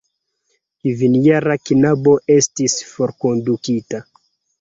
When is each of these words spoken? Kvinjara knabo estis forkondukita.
Kvinjara 0.85 1.57
knabo 1.69 2.13
estis 2.37 2.79
forkondukita. 2.93 4.01